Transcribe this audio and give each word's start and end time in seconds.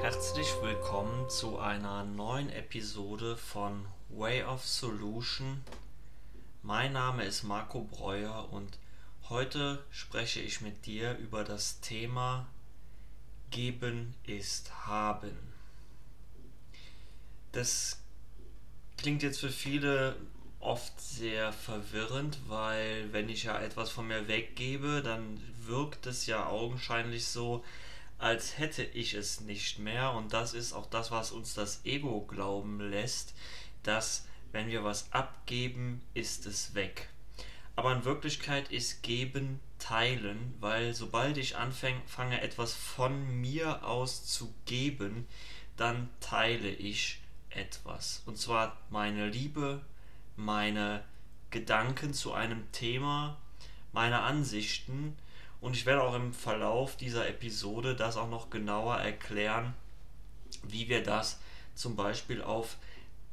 Herzlich 0.00 0.52
willkommen 0.60 1.30
zu 1.30 1.60
einer 1.60 2.02
neuen 2.02 2.50
Episode 2.50 3.36
von 3.36 3.86
Way 4.08 4.42
of 4.42 4.66
Solution. 4.66 5.62
Mein 6.64 6.92
Name 6.92 7.22
ist 7.24 7.44
Marco 7.44 7.82
Breuer 7.82 8.48
und 8.50 8.80
heute 9.28 9.84
spreche 9.92 10.40
ich 10.40 10.60
mit 10.60 10.86
dir 10.86 11.16
über 11.18 11.44
das 11.44 11.78
Thema 11.78 12.48
Geben 13.52 14.16
ist 14.26 14.86
Haben. 14.88 15.38
Das 17.52 18.02
klingt 18.96 19.22
jetzt 19.22 19.38
für 19.38 19.50
viele 19.50 20.16
oft 20.60 21.00
sehr 21.00 21.52
verwirrend, 21.52 22.38
weil 22.48 23.12
wenn 23.12 23.28
ich 23.28 23.44
ja 23.44 23.58
etwas 23.58 23.90
von 23.90 24.08
mir 24.08 24.28
weggebe, 24.28 25.02
dann 25.02 25.40
wirkt 25.66 26.06
es 26.06 26.26
ja 26.26 26.46
augenscheinlich 26.46 27.26
so, 27.26 27.64
als 28.18 28.58
hätte 28.58 28.82
ich 28.82 29.14
es 29.14 29.40
nicht 29.40 29.78
mehr. 29.78 30.12
Und 30.12 30.32
das 30.32 30.54
ist 30.54 30.72
auch 30.72 30.86
das, 30.86 31.10
was 31.10 31.30
uns 31.30 31.54
das 31.54 31.84
Ego 31.84 32.22
glauben 32.22 32.80
lässt, 32.80 33.34
dass 33.82 34.26
wenn 34.52 34.68
wir 34.68 34.82
was 34.82 35.12
abgeben, 35.12 36.02
ist 36.14 36.46
es 36.46 36.74
weg. 36.74 37.08
Aber 37.76 37.92
in 37.92 38.04
Wirklichkeit 38.04 38.72
ist 38.72 39.02
geben 39.02 39.60
teilen, 39.78 40.54
weil 40.58 40.94
sobald 40.94 41.36
ich 41.36 41.56
anfange, 41.56 42.40
etwas 42.40 42.74
von 42.74 43.40
mir 43.40 43.84
aus 43.84 44.26
zu 44.26 44.52
geben, 44.66 45.26
dann 45.76 46.08
teile 46.18 46.70
ich 46.70 47.20
etwas. 47.50 48.22
Und 48.26 48.36
zwar 48.36 48.76
meine 48.90 49.28
Liebe, 49.28 49.80
meine 50.38 51.04
Gedanken 51.50 52.14
zu 52.14 52.32
einem 52.32 52.70
Thema, 52.72 53.36
meine 53.92 54.20
Ansichten. 54.20 55.16
Und 55.60 55.74
ich 55.74 55.84
werde 55.84 56.02
auch 56.02 56.14
im 56.14 56.32
Verlauf 56.32 56.96
dieser 56.96 57.28
Episode 57.28 57.96
das 57.96 58.16
auch 58.16 58.30
noch 58.30 58.48
genauer 58.48 58.96
erklären, 58.96 59.74
wie 60.62 60.88
wir 60.88 61.02
das 61.02 61.40
zum 61.74 61.96
Beispiel 61.96 62.42
auf 62.42 62.76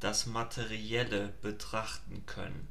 das 0.00 0.26
Materielle 0.26 1.32
betrachten 1.42 2.24
können. 2.26 2.68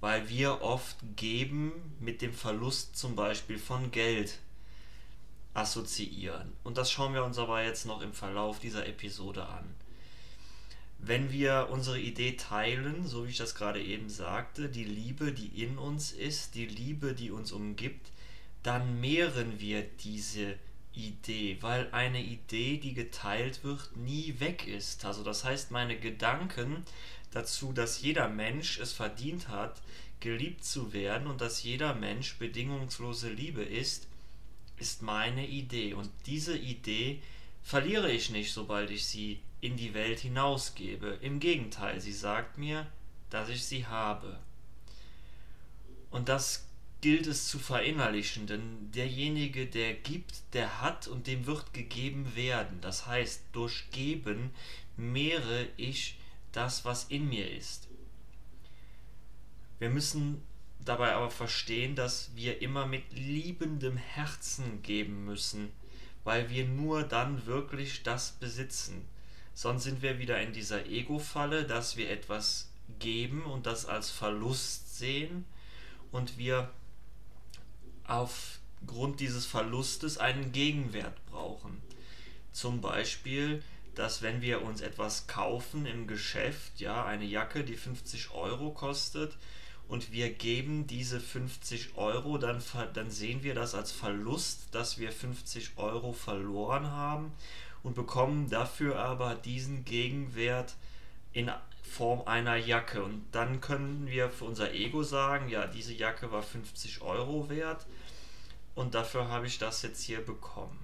Weil 0.00 0.28
wir 0.28 0.62
oft 0.62 0.96
geben 1.14 1.72
mit 2.00 2.20
dem 2.22 2.34
Verlust 2.34 2.96
zum 2.96 3.16
Beispiel 3.16 3.58
von 3.58 3.90
Geld 3.92 4.40
assoziieren. 5.54 6.52
Und 6.64 6.76
das 6.76 6.90
schauen 6.90 7.14
wir 7.14 7.24
uns 7.24 7.38
aber 7.38 7.62
jetzt 7.62 7.86
noch 7.86 8.02
im 8.02 8.12
Verlauf 8.12 8.58
dieser 8.58 8.86
Episode 8.86 9.46
an. 9.46 9.74
Wenn 10.98 11.30
wir 11.30 11.68
unsere 11.70 12.00
Idee 12.00 12.36
teilen, 12.36 13.06
so 13.06 13.26
wie 13.26 13.30
ich 13.30 13.36
das 13.36 13.54
gerade 13.54 13.82
eben 13.82 14.08
sagte, 14.08 14.68
die 14.68 14.84
Liebe, 14.84 15.32
die 15.32 15.62
in 15.62 15.78
uns 15.78 16.12
ist, 16.12 16.54
die 16.54 16.66
Liebe, 16.66 17.12
die 17.14 17.30
uns 17.30 17.52
umgibt, 17.52 18.10
dann 18.62 19.00
mehren 19.00 19.60
wir 19.60 19.82
diese 19.82 20.56
Idee, 20.94 21.58
weil 21.60 21.88
eine 21.92 22.22
Idee, 22.22 22.78
die 22.78 22.94
geteilt 22.94 23.62
wird, 23.62 23.96
nie 23.96 24.34
weg 24.38 24.66
ist. 24.66 25.04
Also 25.04 25.22
das 25.22 25.44
heißt, 25.44 25.70
meine 25.70 25.98
Gedanken 25.98 26.84
dazu, 27.30 27.72
dass 27.72 28.00
jeder 28.00 28.28
Mensch 28.28 28.78
es 28.78 28.92
verdient 28.92 29.48
hat, 29.48 29.82
geliebt 30.20 30.64
zu 30.64 30.92
werden 30.94 31.26
und 31.26 31.42
dass 31.42 31.62
jeder 31.62 31.94
Mensch 31.94 32.38
bedingungslose 32.38 33.28
Liebe 33.28 33.62
ist, 33.62 34.08
ist 34.78 35.02
meine 35.02 35.46
Idee. 35.46 35.94
Und 35.94 36.10
diese 36.24 36.56
Idee 36.56 37.20
verliere 37.66 38.12
ich 38.12 38.30
nicht, 38.30 38.52
sobald 38.52 38.90
ich 38.90 39.04
sie 39.06 39.40
in 39.60 39.76
die 39.76 39.92
Welt 39.92 40.20
hinausgebe. 40.20 41.18
Im 41.20 41.40
Gegenteil, 41.40 42.00
sie 42.00 42.12
sagt 42.12 42.58
mir, 42.58 42.86
dass 43.28 43.48
ich 43.48 43.64
sie 43.64 43.84
habe. 43.86 44.38
Und 46.10 46.28
das 46.28 46.68
gilt 47.00 47.26
es 47.26 47.48
zu 47.48 47.58
verinnerlichen, 47.58 48.46
denn 48.46 48.92
derjenige, 48.92 49.66
der 49.66 49.94
gibt, 49.94 50.42
der 50.52 50.80
hat 50.80 51.08
und 51.08 51.26
dem 51.26 51.46
wird 51.46 51.74
gegeben 51.74 52.36
werden. 52.36 52.80
Das 52.82 53.08
heißt, 53.08 53.42
durch 53.50 53.90
Geben 53.90 54.52
mehre 54.96 55.66
ich 55.76 56.20
das, 56.52 56.84
was 56.84 57.06
in 57.06 57.28
mir 57.28 57.50
ist. 57.50 57.88
Wir 59.80 59.90
müssen 59.90 60.40
dabei 60.84 61.14
aber 61.14 61.32
verstehen, 61.32 61.96
dass 61.96 62.30
wir 62.36 62.62
immer 62.62 62.86
mit 62.86 63.12
liebendem 63.12 63.96
Herzen 63.96 64.82
geben 64.82 65.24
müssen, 65.24 65.72
weil 66.26 66.50
wir 66.50 66.64
nur 66.64 67.04
dann 67.04 67.46
wirklich 67.46 68.02
das 68.02 68.32
besitzen. 68.32 69.06
Sonst 69.54 69.84
sind 69.84 70.02
wir 70.02 70.18
wieder 70.18 70.40
in 70.40 70.52
dieser 70.52 70.84
Ego-Falle, 70.86 71.64
dass 71.64 71.96
wir 71.96 72.10
etwas 72.10 72.68
geben 72.98 73.44
und 73.44 73.64
das 73.64 73.86
als 73.86 74.10
Verlust 74.10 74.98
sehen 74.98 75.44
und 76.10 76.36
wir 76.36 76.68
aufgrund 78.08 79.20
dieses 79.20 79.46
Verlustes 79.46 80.18
einen 80.18 80.50
Gegenwert 80.50 81.24
brauchen. 81.26 81.80
Zum 82.50 82.80
Beispiel, 82.80 83.62
dass 83.94 84.20
wenn 84.20 84.42
wir 84.42 84.62
uns 84.62 84.80
etwas 84.80 85.28
kaufen 85.28 85.86
im 85.86 86.08
Geschäft, 86.08 86.80
ja, 86.80 87.04
eine 87.04 87.24
Jacke, 87.24 87.62
die 87.62 87.76
50 87.76 88.32
Euro 88.32 88.72
kostet, 88.72 89.36
und 89.88 90.12
wir 90.12 90.30
geben 90.30 90.86
diese 90.86 91.20
50 91.20 91.96
Euro, 91.96 92.38
dann, 92.38 92.62
dann 92.94 93.10
sehen 93.10 93.42
wir 93.42 93.54
das 93.54 93.74
als 93.74 93.92
Verlust, 93.92 94.68
dass 94.72 94.98
wir 94.98 95.12
50 95.12 95.72
Euro 95.76 96.12
verloren 96.12 96.90
haben 96.90 97.32
und 97.82 97.94
bekommen 97.94 98.50
dafür 98.50 98.98
aber 98.98 99.34
diesen 99.36 99.84
Gegenwert 99.84 100.74
in 101.32 101.50
Form 101.82 102.26
einer 102.26 102.56
Jacke. 102.56 103.04
Und 103.04 103.24
dann 103.30 103.60
können 103.60 104.06
wir 104.08 104.28
für 104.30 104.44
unser 104.44 104.72
Ego 104.72 105.04
sagen, 105.04 105.48
ja, 105.48 105.66
diese 105.66 105.94
Jacke 105.94 106.32
war 106.32 106.42
50 106.42 107.02
Euro 107.02 107.48
wert 107.48 107.86
und 108.74 108.94
dafür 108.94 109.28
habe 109.28 109.46
ich 109.46 109.58
das 109.58 109.82
jetzt 109.82 110.02
hier 110.02 110.20
bekommen. 110.20 110.78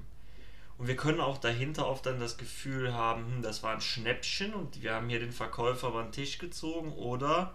Und 0.79 0.87
wir 0.87 0.97
können 0.97 1.21
auch 1.21 1.39
dahinter 1.39 1.87
oft 1.87 2.07
dann 2.07 2.21
das 2.21 2.39
Gefühl 2.39 2.95
haben, 2.95 3.27
hm, 3.27 3.43
das 3.43 3.63
war 3.63 3.75
ein 3.75 3.81
Schnäppchen 3.81 4.55
und 4.55 4.83
wir 4.83 4.95
haben 4.95 5.09
hier 5.09 5.21
den 5.21 5.33
Verkäufer 5.33 5.89
über 5.89 6.03
den 6.03 6.13
Tisch 6.13 6.39
gezogen 6.39 6.93
oder 6.93 7.55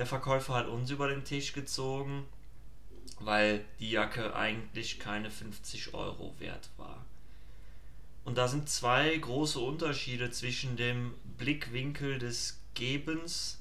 der 0.00 0.06
Verkäufer 0.06 0.54
hat 0.54 0.66
uns 0.66 0.90
über 0.90 1.08
den 1.08 1.24
Tisch 1.24 1.52
gezogen, 1.52 2.24
weil 3.18 3.62
die 3.80 3.90
Jacke 3.90 4.34
eigentlich 4.34 4.98
keine 4.98 5.30
50 5.30 5.92
Euro 5.92 6.34
wert 6.38 6.70
war. 6.78 7.04
Und 8.24 8.38
da 8.38 8.48
sind 8.48 8.70
zwei 8.70 9.14
große 9.14 9.60
Unterschiede 9.60 10.30
zwischen 10.30 10.78
dem 10.78 11.12
Blickwinkel 11.36 12.18
des 12.18 12.62
Gebens. 12.72 13.60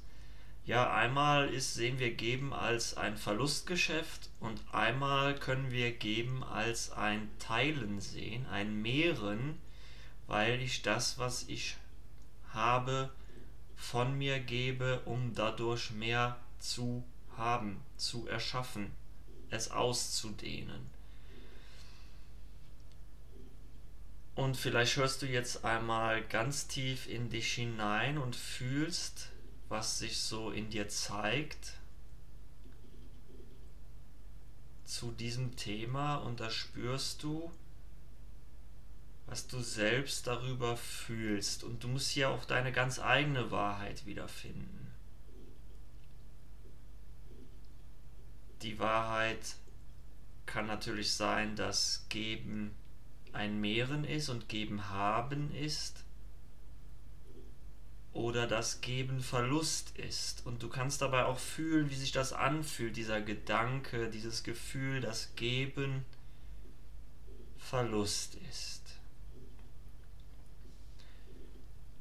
Ja, 0.63 0.93
einmal 0.93 1.53
ist, 1.53 1.73
sehen 1.73 1.99
wir 1.99 2.13
Geben 2.13 2.53
als 2.53 2.95
ein 2.95 3.17
Verlustgeschäft 3.17 4.29
und 4.39 4.61
einmal 4.71 5.35
können 5.35 5.71
wir 5.71 5.91
Geben 5.91 6.45
als 6.45 6.93
ein 6.93 7.29
Teilen 7.39 7.99
sehen, 7.99 8.45
ein 8.45 8.81
Mehren, 8.81 9.57
weil 10.25 10.61
ich 10.61 10.83
das, 10.83 11.19
was 11.19 11.49
ich 11.49 11.75
habe, 12.53 13.09
von 13.79 14.17
mir 14.17 14.39
gebe, 14.39 14.99
um 15.05 15.33
dadurch 15.33 15.91
mehr 15.91 16.37
zu 16.59 17.03
haben, 17.37 17.81
zu 17.97 18.27
erschaffen, 18.27 18.91
es 19.49 19.71
auszudehnen. 19.71 20.87
Und 24.35 24.55
vielleicht 24.55 24.97
hörst 24.97 25.21
du 25.21 25.25
jetzt 25.25 25.65
einmal 25.65 26.23
ganz 26.23 26.67
tief 26.67 27.07
in 27.07 27.29
dich 27.29 27.53
hinein 27.53 28.17
und 28.17 28.35
fühlst, 28.35 29.29
was 29.69 29.99
sich 29.99 30.19
so 30.19 30.51
in 30.51 30.69
dir 30.69 30.87
zeigt 30.87 31.73
zu 34.85 35.11
diesem 35.11 35.55
Thema 35.55 36.15
und 36.15 36.39
da 36.39 36.49
spürst 36.49 37.21
du, 37.23 37.51
was 39.29 39.47
du 39.47 39.61
selbst 39.61 40.25
darüber 40.25 40.75
fühlst 40.75 41.63
und 41.63 41.83
du 41.83 41.87
musst 41.87 42.09
hier 42.09 42.29
auch 42.29 42.45
deine 42.45 42.71
ganz 42.71 42.99
eigene 42.99 43.51
Wahrheit 43.51 44.05
wiederfinden. 44.07 44.91
Die 48.63 48.79
Wahrheit 48.79 49.55
kann 50.47 50.65
natürlich 50.65 51.13
sein, 51.13 51.55
dass 51.55 52.05
Geben 52.09 52.71
ein 53.31 53.61
Mehren 53.61 54.03
ist 54.03 54.29
und 54.29 54.49
Geben 54.49 54.89
haben 54.89 55.53
ist 55.53 56.03
oder 58.11 58.47
dass 58.47 58.81
Geben 58.81 59.21
Verlust 59.21 59.97
ist. 59.99 60.43
Und 60.47 60.63
du 60.63 60.69
kannst 60.69 61.03
dabei 61.03 61.25
auch 61.25 61.37
fühlen, 61.37 61.91
wie 61.91 61.95
sich 61.95 62.11
das 62.11 62.33
anfühlt, 62.33 62.97
dieser 62.97 63.21
Gedanke, 63.21 64.09
dieses 64.09 64.43
Gefühl, 64.43 65.01
dass 65.01 65.35
Geben 65.35 66.03
Verlust 67.59 68.35
ist. 68.49 68.78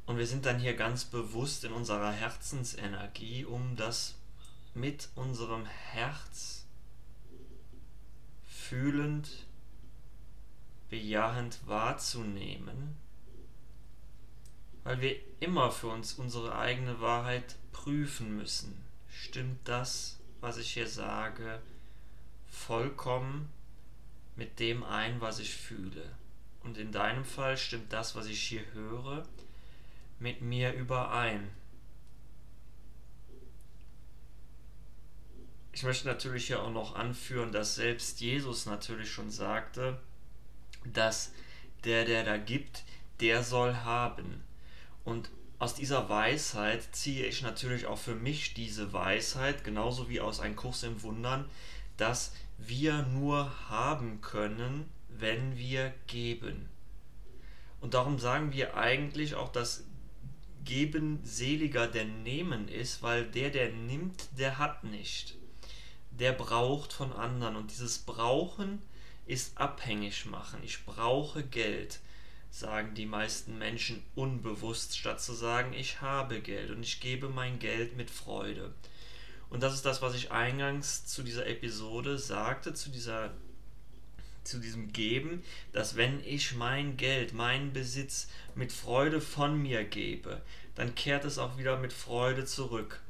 Und 0.08 0.16
wir 0.16 0.26
sind 0.26 0.46
dann 0.46 0.58
hier 0.58 0.74
ganz 0.74 1.04
bewusst 1.04 1.64
in 1.64 1.72
unserer 1.74 2.10
Herzensenergie, 2.10 3.44
um 3.44 3.76
das 3.76 4.14
mit 4.72 5.10
unserem 5.14 5.66
Herz 5.66 6.64
fühlend 8.46 9.28
bejahend 10.88 11.58
wahrzunehmen, 11.66 12.96
weil 14.82 15.02
wir 15.02 15.16
immer 15.40 15.70
für 15.70 15.88
uns 15.88 16.14
unsere 16.14 16.56
eigene 16.56 17.02
Wahrheit 17.02 17.56
prüfen 17.72 18.34
müssen. 18.34 18.82
stimmt 19.10 19.68
das, 19.68 20.18
was 20.40 20.56
ich 20.56 20.72
hier 20.72 20.88
sage, 20.88 21.60
vollkommen 22.46 23.50
mit 24.36 24.58
dem 24.58 24.84
ein, 24.84 25.20
was 25.20 25.38
ich 25.38 25.54
fühle. 25.54 26.16
Und 26.62 26.78
in 26.78 26.92
deinem 26.92 27.26
Fall 27.26 27.58
stimmt 27.58 27.92
das, 27.92 28.16
was 28.16 28.24
ich 28.24 28.40
hier 28.40 28.64
höre, 28.72 29.26
mit 30.18 30.42
mir 30.42 30.72
überein. 30.72 31.50
Ich 35.72 35.84
möchte 35.84 36.08
natürlich 36.08 36.48
hier 36.48 36.62
auch 36.62 36.72
noch 36.72 36.96
anführen, 36.96 37.52
dass 37.52 37.76
selbst 37.76 38.20
Jesus 38.20 38.66
natürlich 38.66 39.12
schon 39.12 39.30
sagte, 39.30 40.00
dass 40.84 41.32
der, 41.84 42.04
der 42.04 42.24
da 42.24 42.36
gibt, 42.36 42.82
der 43.20 43.42
soll 43.44 43.74
haben. 43.76 44.42
Und 45.04 45.30
aus 45.58 45.74
dieser 45.74 46.08
Weisheit 46.08 46.88
ziehe 46.92 47.26
ich 47.26 47.42
natürlich 47.42 47.86
auch 47.86 47.98
für 47.98 48.14
mich 48.14 48.54
diese 48.54 48.92
Weisheit, 48.92 49.64
genauso 49.64 50.08
wie 50.08 50.20
aus 50.20 50.40
einem 50.40 50.56
Kurs 50.56 50.82
im 50.82 51.02
Wundern, 51.02 51.48
dass 51.96 52.32
wir 52.58 53.02
nur 53.02 53.68
haben 53.68 54.20
können, 54.20 54.88
wenn 55.08 55.56
wir 55.56 55.92
geben. 56.06 56.68
Und 57.80 57.94
darum 57.94 58.18
sagen 58.18 58.52
wir 58.52 58.76
eigentlich 58.76 59.34
auch, 59.34 59.50
dass 59.50 59.84
Geben 60.68 61.20
seliger 61.24 61.86
denn 61.86 62.22
Nehmen 62.24 62.68
ist, 62.68 63.02
weil 63.02 63.24
der, 63.24 63.48
der 63.48 63.70
nimmt, 63.70 64.28
der 64.36 64.58
hat 64.58 64.84
nicht. 64.84 65.34
Der 66.10 66.32
braucht 66.32 66.92
von 66.92 67.10
anderen. 67.10 67.56
Und 67.56 67.70
dieses 67.70 68.00
Brauchen 68.00 68.82
ist 69.24 69.56
abhängig 69.56 70.26
machen. 70.26 70.60
Ich 70.62 70.84
brauche 70.84 71.42
Geld, 71.42 72.00
sagen 72.50 72.94
die 72.94 73.06
meisten 73.06 73.56
Menschen 73.56 74.02
unbewusst, 74.14 74.98
statt 74.98 75.22
zu 75.22 75.32
sagen, 75.32 75.72
ich 75.72 76.02
habe 76.02 76.42
Geld 76.42 76.70
und 76.70 76.82
ich 76.82 77.00
gebe 77.00 77.30
mein 77.30 77.58
Geld 77.58 77.96
mit 77.96 78.10
Freude. 78.10 78.74
Und 79.48 79.62
das 79.62 79.72
ist 79.72 79.86
das, 79.86 80.02
was 80.02 80.14
ich 80.14 80.32
eingangs 80.32 81.06
zu 81.06 81.22
dieser 81.22 81.46
Episode 81.46 82.18
sagte, 82.18 82.74
zu 82.74 82.90
dieser 82.90 83.30
zu 84.48 84.58
diesem 84.58 84.92
Geben, 84.92 85.42
dass 85.72 85.96
wenn 85.96 86.24
ich 86.24 86.54
mein 86.54 86.96
Geld, 86.96 87.32
meinen 87.32 87.72
Besitz 87.72 88.28
mit 88.54 88.72
Freude 88.72 89.20
von 89.20 89.60
mir 89.60 89.84
gebe, 89.84 90.42
dann 90.74 90.94
kehrt 90.94 91.24
es 91.24 91.38
auch 91.38 91.58
wieder 91.58 91.78
mit 91.78 91.92
Freude 91.92 92.44
zurück. 92.44 93.00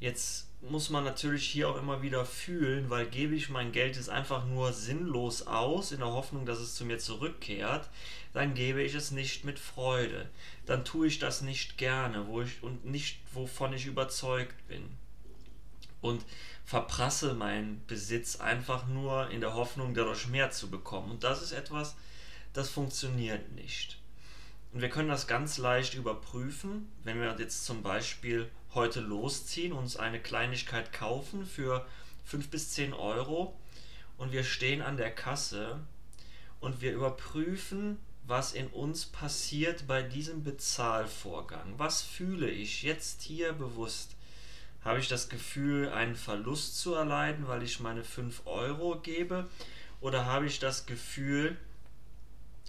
Jetzt 0.00 0.48
muss 0.60 0.90
man 0.90 1.04
natürlich 1.04 1.44
hier 1.48 1.68
auch 1.68 1.76
immer 1.76 2.02
wieder 2.02 2.24
fühlen, 2.24 2.90
weil 2.90 3.06
gebe 3.06 3.34
ich 3.34 3.48
mein 3.48 3.72
Geld 3.72 3.96
jetzt 3.96 4.10
einfach 4.10 4.44
nur 4.46 4.72
sinnlos 4.72 5.46
aus, 5.46 5.92
in 5.92 5.98
der 5.98 6.12
Hoffnung, 6.12 6.46
dass 6.46 6.58
es 6.58 6.74
zu 6.74 6.84
mir 6.84 6.98
zurückkehrt, 6.98 7.88
dann 8.32 8.54
gebe 8.54 8.82
ich 8.82 8.94
es 8.94 9.10
nicht 9.10 9.44
mit 9.44 9.58
Freude. 9.58 10.28
Dann 10.66 10.84
tue 10.84 11.06
ich 11.06 11.18
das 11.18 11.42
nicht 11.42 11.78
gerne 11.78 12.26
wo 12.26 12.42
ich, 12.42 12.62
und 12.62 12.84
nicht, 12.84 13.20
wovon 13.32 13.72
ich 13.72 13.86
überzeugt 13.86 14.66
bin. 14.68 14.84
Und 16.00 16.24
verprasse 16.68 17.32
meinen 17.32 17.82
Besitz 17.86 18.36
einfach 18.36 18.86
nur 18.88 19.30
in 19.30 19.40
der 19.40 19.54
Hoffnung, 19.54 19.94
dadurch 19.94 20.28
mehr 20.28 20.50
zu 20.50 20.68
bekommen. 20.68 21.10
Und 21.10 21.24
das 21.24 21.40
ist 21.40 21.52
etwas, 21.52 21.96
das 22.52 22.68
funktioniert 22.68 23.52
nicht. 23.52 23.98
Und 24.74 24.82
wir 24.82 24.90
können 24.90 25.08
das 25.08 25.26
ganz 25.26 25.56
leicht 25.56 25.94
überprüfen, 25.94 26.92
wenn 27.04 27.22
wir 27.22 27.34
jetzt 27.38 27.64
zum 27.64 27.82
Beispiel 27.82 28.50
heute 28.74 29.00
losziehen, 29.00 29.72
uns 29.72 29.96
eine 29.96 30.20
Kleinigkeit 30.20 30.92
kaufen 30.92 31.46
für 31.46 31.86
5 32.26 32.50
bis 32.50 32.72
10 32.72 32.92
Euro 32.92 33.58
und 34.18 34.32
wir 34.32 34.44
stehen 34.44 34.82
an 34.82 34.98
der 34.98 35.14
Kasse 35.14 35.80
und 36.60 36.82
wir 36.82 36.92
überprüfen, 36.92 37.96
was 38.26 38.52
in 38.52 38.66
uns 38.66 39.06
passiert 39.06 39.86
bei 39.86 40.02
diesem 40.02 40.44
Bezahlvorgang. 40.44 41.78
Was 41.78 42.02
fühle 42.02 42.50
ich 42.50 42.82
jetzt 42.82 43.22
hier 43.22 43.54
bewusst? 43.54 44.17
Habe 44.84 45.00
ich 45.00 45.08
das 45.08 45.28
Gefühl, 45.28 45.88
einen 45.90 46.16
Verlust 46.16 46.78
zu 46.78 46.94
erleiden, 46.94 47.48
weil 47.48 47.62
ich 47.62 47.80
meine 47.80 48.04
5 48.04 48.42
Euro 48.46 48.98
gebe? 49.00 49.48
Oder 50.00 50.26
habe 50.26 50.46
ich 50.46 50.60
das 50.60 50.86
Gefühl, 50.86 51.56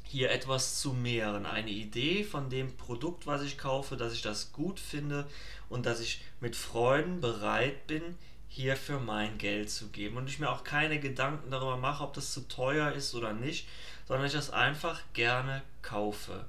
hier 0.03 0.31
etwas 0.31 0.81
zu 0.81 0.93
mehren, 0.93 1.45
eine 1.45 1.69
Idee 1.69 2.23
von 2.23 2.49
dem 2.49 2.75
Produkt, 2.77 3.27
was 3.27 3.43
ich 3.43 3.59
kaufe, 3.59 3.95
dass 3.95 4.11
ich 4.11 4.23
das 4.23 4.51
gut 4.51 4.79
finde 4.79 5.27
und 5.69 5.85
dass 5.85 5.99
ich 5.99 6.21
mit 6.39 6.55
Freuden 6.55 7.21
bereit 7.21 7.85
bin, 7.85 8.17
hierfür 8.47 8.99
mein 8.99 9.37
Geld 9.37 9.69
zu 9.69 9.89
geben 9.89 10.17
und 10.17 10.27
ich 10.27 10.39
mir 10.39 10.49
auch 10.49 10.63
keine 10.63 10.99
Gedanken 10.99 11.51
darüber 11.51 11.77
mache, 11.77 12.03
ob 12.03 12.15
das 12.15 12.33
zu 12.33 12.47
teuer 12.47 12.91
ist 12.91 13.13
oder 13.13 13.33
nicht, 13.33 13.67
sondern 14.07 14.25
ich 14.25 14.33
das 14.33 14.49
einfach 14.49 14.99
gerne 15.13 15.61
kaufe. 15.83 16.45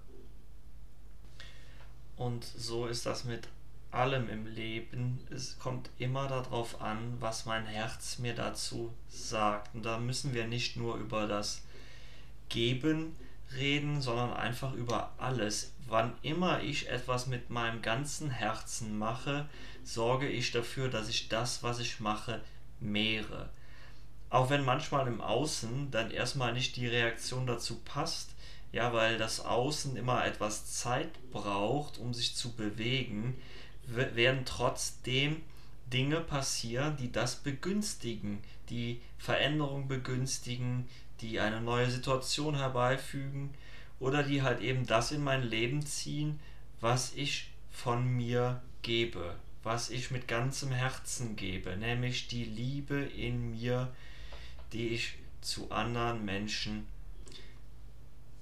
Und 2.16 2.44
so 2.44 2.86
ist 2.86 3.04
das 3.04 3.24
mit 3.24 3.46
allem 3.90 4.28
im 4.28 4.46
Leben. 4.46 5.18
Es 5.30 5.58
kommt 5.58 5.90
immer 5.98 6.28
darauf 6.28 6.80
an, 6.80 7.16
was 7.20 7.46
mein 7.46 7.66
Herz 7.66 8.18
mir 8.18 8.34
dazu 8.34 8.92
sagt. 9.08 9.74
Und 9.74 9.84
da 9.84 9.98
müssen 9.98 10.34
wir 10.34 10.46
nicht 10.46 10.76
nur 10.76 10.96
über 10.96 11.26
das 11.26 11.62
Geben 12.48 13.16
reden, 13.56 14.00
sondern 14.00 14.32
einfach 14.32 14.72
über 14.74 15.12
alles. 15.18 15.72
Wann 15.88 16.12
immer 16.22 16.62
ich 16.62 16.88
etwas 16.88 17.26
mit 17.26 17.50
meinem 17.50 17.82
ganzen 17.82 18.30
Herzen 18.30 18.96
mache, 18.96 19.48
sorge 19.82 20.28
ich 20.28 20.52
dafür, 20.52 20.88
dass 20.88 21.08
ich 21.08 21.28
das, 21.28 21.62
was 21.62 21.80
ich 21.80 22.00
mache, 22.00 22.40
mehre. 22.78 23.48
Auch 24.28 24.50
wenn 24.50 24.64
manchmal 24.64 25.08
im 25.08 25.20
Außen 25.20 25.90
dann 25.90 26.12
erstmal 26.12 26.52
nicht 26.52 26.76
die 26.76 26.86
Reaktion 26.86 27.46
dazu 27.46 27.80
passt, 27.84 28.30
ja, 28.72 28.92
weil 28.92 29.18
das 29.18 29.44
Außen 29.44 29.96
immer 29.96 30.24
etwas 30.24 30.72
Zeit 30.72 31.10
braucht, 31.32 31.98
um 31.98 32.14
sich 32.14 32.36
zu 32.36 32.52
bewegen, 32.52 33.36
werden 33.96 34.44
trotzdem 34.44 35.42
Dinge 35.92 36.20
passieren, 36.20 36.96
die 36.96 37.10
das 37.10 37.36
begünstigen, 37.36 38.42
die 38.68 39.00
Veränderung 39.18 39.88
begünstigen, 39.88 40.88
die 41.20 41.40
eine 41.40 41.60
neue 41.60 41.90
Situation 41.90 42.54
herbeifügen 42.54 43.50
oder 43.98 44.22
die 44.22 44.42
halt 44.42 44.60
eben 44.60 44.86
das 44.86 45.12
in 45.12 45.22
mein 45.22 45.42
Leben 45.42 45.84
ziehen, 45.84 46.38
was 46.80 47.12
ich 47.14 47.50
von 47.70 48.06
mir 48.06 48.62
gebe, 48.82 49.36
was 49.62 49.90
ich 49.90 50.10
mit 50.10 50.28
ganzem 50.28 50.72
Herzen 50.72 51.36
gebe, 51.36 51.76
nämlich 51.76 52.28
die 52.28 52.44
Liebe 52.44 53.00
in 53.00 53.50
mir, 53.50 53.92
die 54.72 54.88
ich 54.88 55.14
zu 55.40 55.70
anderen 55.70 56.24
Menschen 56.24 56.86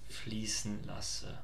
fließen 0.09 0.85
lasse. 0.85 1.39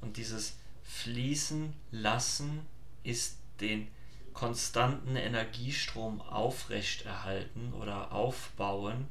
Und 0.00 0.16
dieses 0.16 0.56
Fließen 0.84 1.72
lassen 1.90 2.60
ist 3.04 3.38
den 3.60 3.88
konstanten 4.32 5.16
Energiestrom 5.16 6.20
aufrechterhalten 6.20 7.72
oder 7.74 8.12
aufbauen 8.12 9.06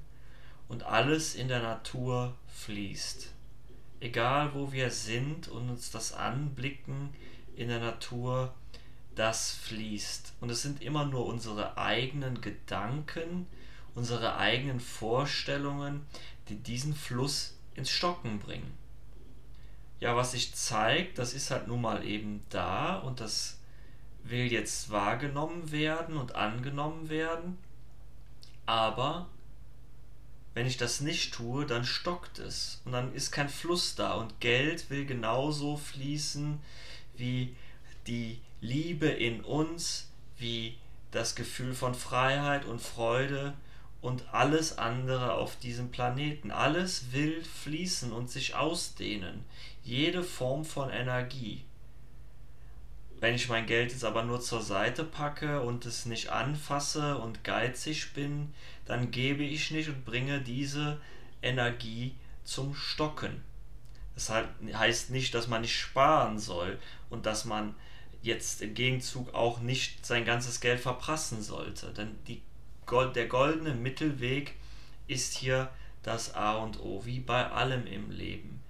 und 0.67 0.83
alles 0.83 1.35
in 1.35 1.47
der 1.47 1.61
Natur 1.61 2.35
fließt. 2.47 3.29
Egal 4.01 4.53
wo 4.53 4.73
wir 4.73 4.91
sind 4.91 5.47
und 5.47 5.69
uns 5.69 5.91
das 5.91 6.13
anblicken 6.13 7.13
in 7.55 7.69
der 7.69 7.79
Natur, 7.79 8.53
das 9.15 9.51
fließt. 9.51 10.33
Und 10.41 10.49
es 10.49 10.61
sind 10.61 10.81
immer 10.81 11.05
nur 11.05 11.25
unsere 11.25 11.77
eigenen 11.77 12.41
Gedanken, 12.41 13.47
unsere 13.95 14.35
eigenen 14.37 14.79
Vorstellungen, 14.79 16.05
die 16.49 16.55
diesen 16.55 16.95
Fluss 16.95 17.57
ins 17.75 17.89
Stocken 17.89 18.39
bringen. 18.39 18.73
Ja, 19.99 20.15
was 20.15 20.31
sich 20.31 20.53
zeigt, 20.53 21.17
das 21.17 21.33
ist 21.33 21.49
halt 21.49 21.67
nun 21.67 21.81
mal 21.81 22.05
eben 22.05 22.43
da 22.49 22.97
und 22.97 23.21
das 23.21 23.59
will 24.23 24.51
jetzt 24.51 24.89
wahrgenommen 24.89 25.71
werden 25.71 26.17
und 26.17 26.35
angenommen 26.35 27.09
werden, 27.09 27.57
aber 28.65 29.27
wenn 30.53 30.67
ich 30.67 30.77
das 30.77 31.01
nicht 31.01 31.33
tue, 31.33 31.65
dann 31.65 31.83
stockt 31.83 32.39
es 32.39 32.81
und 32.85 32.91
dann 32.91 33.13
ist 33.13 33.31
kein 33.31 33.49
Fluss 33.49 33.95
da 33.95 34.13
und 34.13 34.39
Geld 34.39 34.89
will 34.89 35.05
genauso 35.05 35.77
fließen 35.77 36.59
wie 37.17 37.55
die 38.07 38.39
Liebe 38.61 39.07
in 39.07 39.41
uns, 39.41 40.09
wie 40.37 40.77
das 41.11 41.35
Gefühl 41.35 41.73
von 41.73 41.95
Freiheit 41.95 42.65
und 42.65 42.81
Freude 42.81 43.53
und 44.01 44.33
alles 44.33 44.77
andere 44.77 45.33
auf 45.33 45.57
diesem 45.57 45.89
Planeten. 45.89 46.51
Alles 46.51 47.11
will 47.11 47.43
fließen 47.43 48.11
und 48.11 48.29
sich 48.29 48.55
ausdehnen. 48.55 49.45
Jede 49.83 50.23
Form 50.23 50.65
von 50.65 50.89
Energie. 50.89 51.63
Wenn 53.23 53.35
ich 53.35 53.47
mein 53.47 53.67
Geld 53.67 53.93
jetzt 53.93 54.03
aber 54.03 54.23
nur 54.25 54.41
zur 54.41 54.61
Seite 54.61 55.05
packe 55.05 55.61
und 55.61 55.85
es 55.85 56.05
nicht 56.05 56.27
anfasse 56.27 57.17
und 57.19 57.45
geizig 57.45 58.11
bin, 58.13 58.53
dann 58.83 59.11
gebe 59.11 59.43
ich 59.43 59.71
nicht 59.71 59.87
und 59.87 60.03
bringe 60.03 60.41
diese 60.41 60.99
Energie 61.41 62.15
zum 62.43 62.75
Stocken. 62.75 63.41
Das 64.13 64.29
heißt 64.29 65.11
nicht, 65.11 65.33
dass 65.33 65.47
man 65.47 65.61
nicht 65.61 65.79
sparen 65.79 66.37
soll 66.37 66.77
und 67.09 67.25
dass 67.25 67.45
man 67.45 67.75
jetzt 68.21 68.61
im 68.61 68.73
Gegenzug 68.73 69.33
auch 69.33 69.61
nicht 69.61 70.05
sein 70.05 70.25
ganzes 70.25 70.59
Geld 70.59 70.81
verprassen 70.81 71.41
sollte. 71.41 71.93
Denn 71.93 72.17
die, 72.27 72.41
der 73.15 73.27
goldene 73.27 73.73
Mittelweg 73.73 74.55
ist 75.07 75.37
hier 75.37 75.69
das 76.01 76.35
A 76.35 76.55
und 76.55 76.77
O, 76.81 77.05
wie 77.05 77.21
bei 77.21 77.49
allem 77.49 77.87
im 77.87 78.11
Leben. 78.11 78.61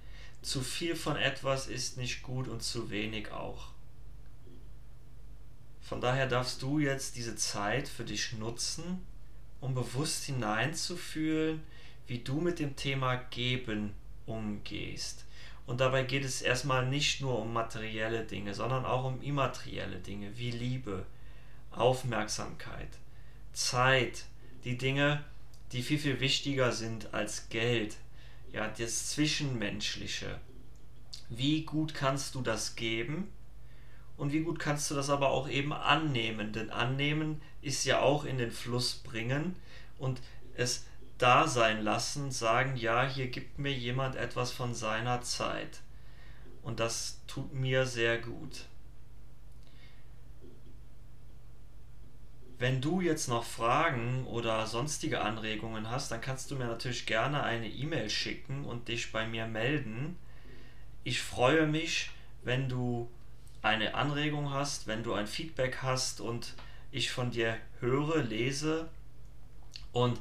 Zu 0.42 0.60
viel 0.60 0.94
von 0.94 1.16
etwas 1.16 1.66
ist 1.66 1.96
nicht 1.96 2.22
gut 2.22 2.46
und 2.46 2.62
zu 2.62 2.90
wenig 2.90 3.32
auch. 3.32 3.73
Von 5.84 6.00
daher 6.00 6.26
darfst 6.26 6.62
du 6.62 6.78
jetzt 6.78 7.16
diese 7.16 7.36
Zeit 7.36 7.88
für 7.88 8.04
dich 8.04 8.32
nutzen, 8.32 9.04
um 9.60 9.74
bewusst 9.74 10.24
hineinzufühlen, 10.24 11.62
wie 12.06 12.18
du 12.18 12.40
mit 12.40 12.58
dem 12.58 12.74
Thema 12.74 13.16
Geben 13.16 13.92
umgehst. 14.24 15.24
Und 15.66 15.80
dabei 15.80 16.02
geht 16.02 16.24
es 16.24 16.40
erstmal 16.40 16.86
nicht 16.86 17.20
nur 17.20 17.38
um 17.38 17.52
materielle 17.52 18.24
Dinge, 18.24 18.54
sondern 18.54 18.86
auch 18.86 19.04
um 19.04 19.20
immaterielle 19.20 19.98
Dinge 19.98 20.36
wie 20.38 20.50
Liebe, 20.50 21.04
Aufmerksamkeit, 21.70 22.88
Zeit, 23.52 24.24
die 24.64 24.78
Dinge, 24.78 25.22
die 25.72 25.82
viel, 25.82 25.98
viel 25.98 26.20
wichtiger 26.20 26.72
sind 26.72 27.12
als 27.12 27.50
Geld, 27.50 27.96
ja, 28.52 28.68
das 28.68 29.10
Zwischenmenschliche. 29.10 30.40
Wie 31.28 31.62
gut 31.62 31.94
kannst 31.94 32.34
du 32.34 32.40
das 32.40 32.74
geben 32.74 33.28
und 34.16 34.32
wie 34.32 34.40
gut 34.40 34.58
kannst 34.58 34.90
du 34.90 34.94
das 34.94 35.10
aber 35.10 35.30
auch 35.30 35.48
eben 35.48 35.72
annehmen? 35.72 36.52
Denn 36.52 36.70
annehmen 36.70 37.42
ist 37.62 37.84
ja 37.84 38.00
auch 38.00 38.24
in 38.24 38.38
den 38.38 38.52
Fluss 38.52 38.94
bringen 38.94 39.56
und 39.98 40.20
es 40.54 40.86
da 41.18 41.46
sein 41.48 41.82
lassen, 41.82 42.30
sagen, 42.30 42.76
ja, 42.76 43.06
hier 43.06 43.28
gibt 43.28 43.58
mir 43.58 43.72
jemand 43.72 44.16
etwas 44.16 44.50
von 44.50 44.74
seiner 44.74 45.22
Zeit. 45.22 45.80
Und 46.62 46.80
das 46.80 47.20
tut 47.26 47.52
mir 47.52 47.86
sehr 47.86 48.18
gut. 48.18 48.66
Wenn 52.58 52.80
du 52.80 53.00
jetzt 53.00 53.28
noch 53.28 53.44
Fragen 53.44 54.26
oder 54.26 54.66
sonstige 54.66 55.20
Anregungen 55.20 55.90
hast, 55.90 56.10
dann 56.10 56.20
kannst 56.20 56.50
du 56.50 56.56
mir 56.56 56.66
natürlich 56.66 57.04
gerne 57.04 57.42
eine 57.42 57.68
E-Mail 57.68 58.08
schicken 58.08 58.64
und 58.64 58.88
dich 58.88 59.12
bei 59.12 59.26
mir 59.26 59.46
melden. 59.46 60.16
Ich 61.02 61.20
freue 61.20 61.66
mich, 61.66 62.10
wenn 62.42 62.68
du 62.68 63.10
eine 63.64 63.94
Anregung 63.94 64.52
hast, 64.52 64.86
wenn 64.86 65.02
du 65.02 65.14
ein 65.14 65.26
Feedback 65.26 65.78
hast 65.82 66.20
und 66.20 66.54
ich 66.92 67.10
von 67.10 67.30
dir 67.30 67.56
höre, 67.80 68.22
lese. 68.22 68.88
Und 69.92 70.20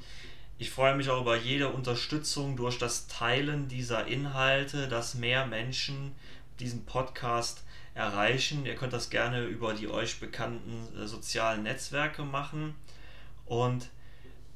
ich 0.57 0.71
freue 0.71 0.95
mich 0.95 1.09
auch 1.09 1.21
über 1.21 1.35
jede 1.35 1.67
Unterstützung 1.67 2.55
durch 2.55 2.77
das 2.77 3.07
Teilen 3.07 3.67
dieser 3.67 4.07
Inhalte, 4.07 4.87
dass 4.87 5.15
mehr 5.15 5.45
Menschen 5.45 6.15
diesen 6.59 6.85
Podcast 6.85 7.63
erreichen. 7.95 8.65
Ihr 8.65 8.75
könnt 8.75 8.93
das 8.93 9.09
gerne 9.09 9.43
über 9.43 9.73
die 9.73 9.89
euch 9.89 10.21
bekannten 10.21 10.87
äh, 10.97 11.05
sozialen 11.05 11.63
Netzwerke 11.63 12.23
machen. 12.23 12.75
Und 13.45 13.89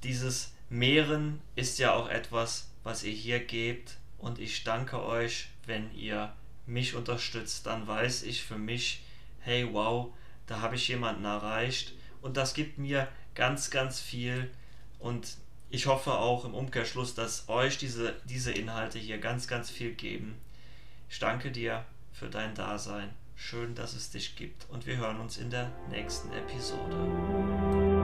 dieses 0.03 0.53
Mehren 0.70 1.41
ist 1.56 1.77
ja 1.77 1.94
auch 1.94 2.08
etwas, 2.08 2.70
was 2.84 3.03
ihr 3.03 3.12
hier 3.12 3.44
gebt. 3.44 3.98
Und 4.17 4.39
ich 4.39 4.63
danke 4.63 5.03
euch, 5.03 5.50
wenn 5.65 5.94
ihr 5.94 6.34
mich 6.68 6.96
unterstützt. 6.96 7.66
Dann 7.66 7.88
weiß 7.88 8.24
ich 8.24 8.44
für 8.44 8.58
mich, 8.58 9.04
hey, 9.42 9.68
wow, 9.72 10.14
da 10.46 10.62
habe 10.62 10.76
ich 10.76 10.88
jemanden 10.88 11.26
erreicht. 11.26 11.94
Und 12.22 12.38
das 12.38 12.54
gibt 12.54 12.78
mir 12.78 13.08
ganz, 13.36 13.70
ganz 13.70 14.00
viel. 14.00 14.50
Und 15.00 15.38
ich 15.70 15.86
hoffe 15.86 16.14
auch 16.14 16.46
im 16.46 16.54
Umkehrschluss, 16.54 17.14
dass 17.14 17.50
euch 17.50 17.78
diese, 17.78 18.16
diese 18.26 18.52
Inhalte 18.52 19.00
hier 19.00 19.18
ganz, 19.18 19.48
ganz 19.48 19.70
viel 19.70 19.94
geben. 19.94 20.36
Ich 21.10 21.20
danke 21.20 21.52
dir 21.52 21.86
für 22.14 22.30
dein 22.30 22.56
Dasein. 22.56 23.10
Schön, 23.36 23.76
dass 23.76 23.94
es 23.94 24.10
dich 24.10 24.36
gibt 24.36 24.68
und 24.70 24.88
wir 24.88 24.98
hören 24.98 25.20
uns 25.20 25.38
in 25.38 25.52
der 25.52 25.72
nächsten 25.90 26.32
Episode. 26.34 27.97